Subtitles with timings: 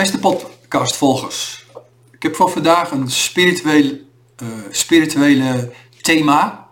[0.00, 1.66] Beste podcastvolgers,
[2.10, 3.98] ik heb voor vandaag een spiritueel,
[4.36, 6.68] eh, spirituele thema.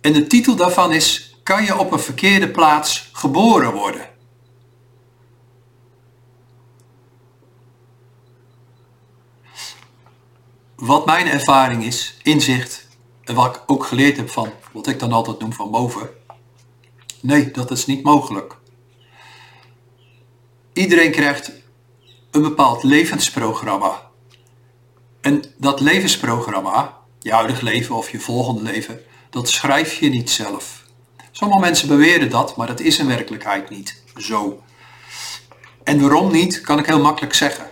[0.00, 4.08] En de titel daarvan is, kan je op een verkeerde plaats geboren worden?
[10.76, 12.88] Wat mijn ervaring is, inzicht,
[13.24, 16.10] en wat ik ook geleerd heb van, wat ik dan altijd noem van boven.
[17.20, 18.56] Nee, dat is niet mogelijk.
[20.76, 21.52] Iedereen krijgt
[22.30, 24.02] een bepaald levensprogramma.
[25.20, 30.84] En dat levensprogramma, je huidig leven of je volgende leven, dat schrijf je niet zelf.
[31.30, 34.62] Sommige mensen beweren dat, maar dat is in werkelijkheid niet zo.
[35.84, 37.66] En waarom niet, kan ik heel makkelijk zeggen.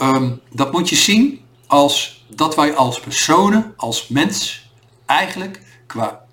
[0.00, 4.70] Um, dat moet je zien als dat wij als personen, als mens,
[5.06, 6.24] eigenlijk qua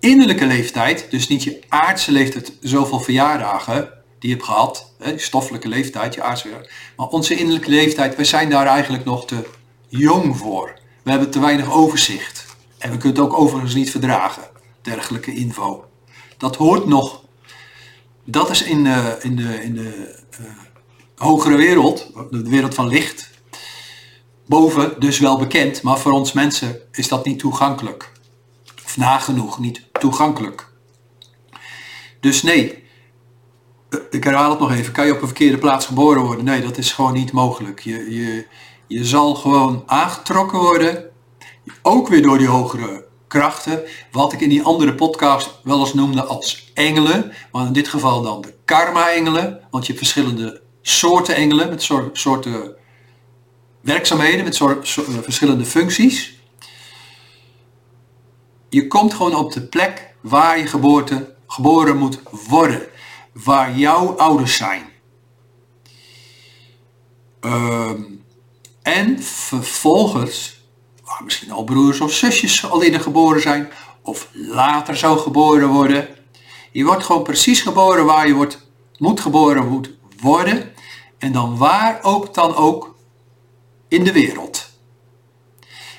[0.00, 3.93] innerlijke leeftijd, dus niet je aardse leeftijd, zoveel verjaardagen
[4.24, 8.66] die je hebt gehad, stoffelijke leeftijd, je aardse maar onze innerlijke leeftijd, wij zijn daar
[8.66, 9.46] eigenlijk nog te
[9.88, 10.78] jong voor.
[11.02, 12.46] We hebben te weinig overzicht.
[12.78, 14.42] En we kunnen het ook overigens niet verdragen,
[14.82, 15.84] dergelijke info.
[16.36, 17.22] Dat hoort nog.
[18.24, 20.46] Dat is in, uh, in de, in de uh,
[21.16, 23.30] hogere wereld, de wereld van licht,
[24.46, 28.12] boven dus wel bekend, maar voor ons mensen is dat niet toegankelijk.
[28.84, 30.68] Of nagenoeg niet toegankelijk.
[32.20, 32.83] Dus nee, eh,
[34.10, 36.44] ik herhaal het nog even, kan je op een verkeerde plaats geboren worden?
[36.44, 37.80] Nee, dat is gewoon niet mogelijk.
[37.80, 38.46] Je, je,
[38.86, 41.04] je zal gewoon aangetrokken worden,
[41.82, 46.24] ook weer door die hogere krachten, wat ik in die andere podcast wel eens noemde
[46.24, 51.68] als engelen, maar in dit geval dan de karma-engelen, want je hebt verschillende soorten engelen
[51.68, 52.76] met soorten
[53.80, 54.70] werkzaamheden met eh,
[55.22, 56.38] verschillende functies.
[58.68, 62.82] Je komt gewoon op de plek waar je geboorte, geboren moet worden.
[63.42, 64.82] Waar jouw ouders zijn.
[67.40, 68.02] Ehm,
[68.82, 70.64] en vervolgens,
[71.04, 73.70] waar misschien al broers of zusjes al eerder geboren zijn,
[74.02, 76.08] of later zou geboren worden.
[76.72, 78.66] Je wordt gewoon precies geboren waar je wordt,
[78.98, 79.90] moet geboren moet
[80.20, 80.72] worden.
[81.18, 82.94] En dan waar ook dan ook
[83.88, 84.70] in de wereld.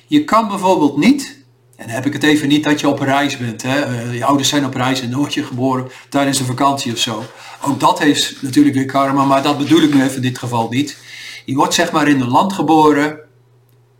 [0.08, 1.45] Je kan bijvoorbeeld niet,
[1.76, 4.26] en dan heb ik het even niet dat je op reis bent, hè, eh, je
[4.26, 7.24] ouders zijn op reis en nooit je geboren tijdens een vakantie of zo.
[7.62, 10.70] Ook dat heeft natuurlijk weer karma, maar dat bedoel ik nu even in dit geval
[10.70, 10.98] niet.
[11.46, 13.20] Je wordt zeg maar in een land geboren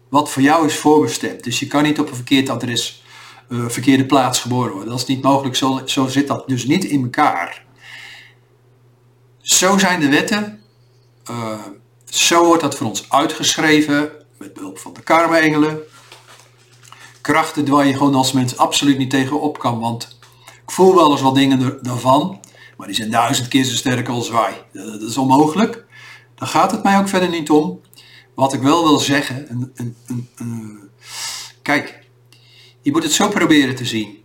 [0.10, 1.44] wat voor jou is voorbestemd.
[1.44, 3.04] Dus je kan niet op een verkeerd adres,
[3.50, 4.90] uh, verkeerde plaats geboren worden.
[4.90, 7.64] Dat is niet mogelijk, zo, zo zit dat dus niet in elkaar.
[9.42, 10.62] Zo zijn de wetten.
[11.32, 11.60] Uh,
[12.06, 15.80] zo wordt dat voor ons uitgeschreven met behulp van de karma-engelen.
[17.26, 21.22] Krachten waar je gewoon als mens absoluut niet tegenop kan, want ik voel wel eens
[21.22, 22.40] wat dingen daarvan,
[22.78, 24.66] maar die zijn duizend keer zo sterk als wij.
[24.72, 25.86] Dat is onmogelijk.
[26.36, 27.82] Daar gaat het mij ook verder niet om.
[28.36, 29.72] Wat ik wel wil zeggen,
[31.62, 32.04] kijk,
[32.82, 34.18] je moet het zo proberen te zien.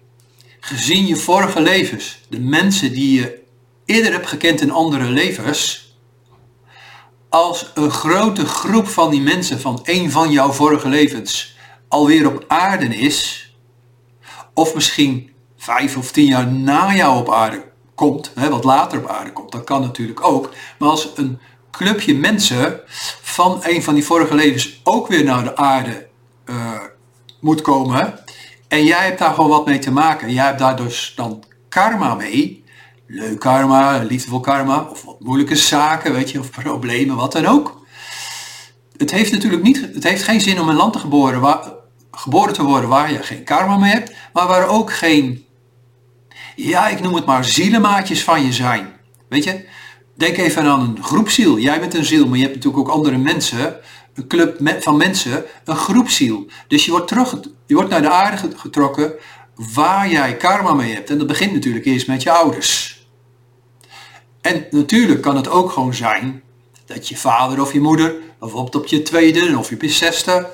[0.60, 3.42] Gezien je vorige levens, de mensen die je
[3.84, 5.94] eerder hebt gekend in andere levens,
[7.28, 11.58] als een grote groep van die mensen van een van jouw vorige levens
[11.90, 13.50] alweer op aarde is,
[14.54, 17.64] of misschien vijf of tien jaar na jou op aarde
[17.94, 21.38] komt, hè, wat later op aarde komt, dat kan natuurlijk ook, maar als een
[21.70, 22.80] clubje mensen
[23.22, 26.06] van een van die vorige levens ook weer naar de aarde
[26.44, 26.80] uh,
[27.40, 28.24] moet komen,
[28.68, 32.14] en jij hebt daar gewoon wat mee te maken, jij hebt daar dus dan karma
[32.14, 32.64] mee,
[33.06, 37.78] leuk karma, liefdevol karma, of wat moeilijke zaken, weet je, of problemen, wat dan ook.
[38.96, 41.78] Het heeft natuurlijk niet, het heeft geen zin om een land te geboren, waar,
[42.10, 45.44] geboren te worden waar je geen karma mee hebt, maar waar ook geen,
[46.56, 48.92] ja, ik noem het maar zielenmaatjes van je zijn.
[49.28, 49.64] Weet je,
[50.14, 51.58] denk even aan een groepziel.
[51.58, 53.76] Jij bent een ziel, maar je hebt natuurlijk ook andere mensen,
[54.14, 56.46] een club van mensen, een groepziel.
[56.68, 59.12] Dus je wordt, terug, je wordt naar de aarde getrokken
[59.74, 61.10] waar jij karma mee hebt.
[61.10, 62.98] En dat begint natuurlijk eerst met je ouders.
[64.40, 66.42] En natuurlijk kan het ook gewoon zijn
[66.86, 70.48] dat je vader of je moeder, bijvoorbeeld op je tweede of je zesde,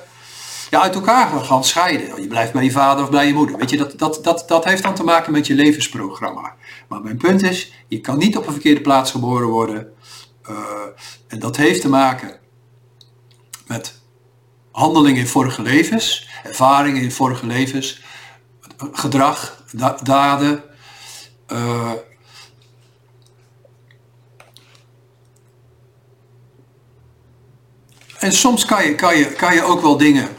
[0.69, 2.21] ja, uit elkaar gaan scheiden.
[2.21, 3.57] Je blijft bij je vader of bij je moeder.
[3.57, 6.55] Weet je, dat, dat, dat, dat heeft dan te maken met je levensprogramma.
[6.87, 9.93] Maar mijn punt is, je kan niet op een verkeerde plaats geboren worden.
[10.49, 10.57] Uh,
[11.27, 12.39] en dat heeft te maken
[13.67, 14.01] met
[14.71, 18.01] handelingen in vorige levens, ervaringen in vorige levens,
[18.91, 20.63] gedrag, da daden,
[21.51, 21.91] uh,
[28.19, 30.36] En soms kan je, kan, je, kan je ook wel dingen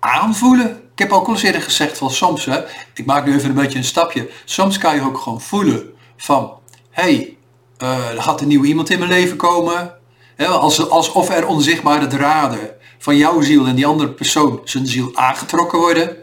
[0.00, 0.70] aanvoelen.
[0.92, 2.60] Ik heb ook al eens eerder gezegd van soms, hè,
[2.94, 4.30] ik maak nu even een beetje een stapje.
[4.44, 6.52] Soms kan je ook gewoon voelen van,
[6.90, 7.36] hé, hey,
[7.82, 9.94] uh, er gaat een nieuw iemand in mijn leven komen.
[10.36, 15.78] als, alsof er onzichtbare draden van jouw ziel en die andere persoon zijn ziel aangetrokken
[15.78, 16.16] worden.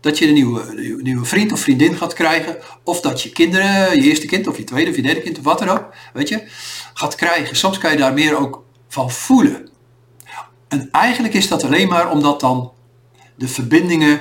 [0.00, 2.56] Dat je een nieuwe, nieuwe vriend of vriendin gaat krijgen.
[2.84, 5.44] Of dat je kinderen, je eerste kind of je tweede of je derde kind of
[5.44, 6.48] wat dan ook, weet je,
[6.94, 7.56] gaat krijgen.
[7.56, 9.68] Soms kan je daar meer ook van voelen.
[10.68, 12.72] En eigenlijk is dat alleen maar omdat dan
[13.36, 14.20] de verbindingen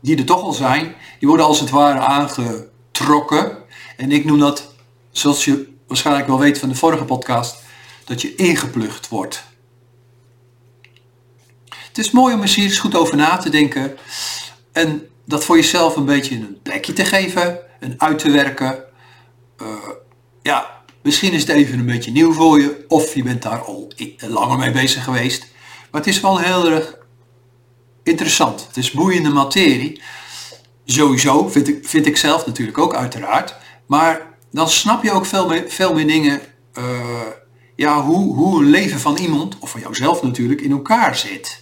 [0.00, 3.58] die er toch al zijn, die worden als het ware aangetrokken.
[3.96, 4.74] En ik noem dat,
[5.10, 7.62] zoals je waarschijnlijk wel weet van de vorige podcast,
[8.04, 9.44] dat je ingeplucht wordt.
[11.68, 13.96] Het is mooi om eens eens goed over na te denken
[14.72, 18.84] en dat voor jezelf een beetje een plekje te geven en uit te werken.
[19.62, 19.68] Uh,
[20.42, 23.92] ja, misschien is het even een beetje nieuw voor je of je bent daar al
[24.18, 25.46] langer mee bezig geweest.
[25.90, 26.96] Maar het is wel heel erg
[28.02, 28.66] interessant.
[28.66, 30.02] Het is boeiende materie.
[30.84, 33.54] Sowieso, vind ik, vind ik zelf natuurlijk ook uiteraard.
[33.86, 36.40] Maar dan snap je ook veel meer, veel meer dingen.
[36.78, 36.84] Uh,
[37.76, 41.61] ja, hoe, hoe een leven van iemand, of van jouzelf natuurlijk, in elkaar zit.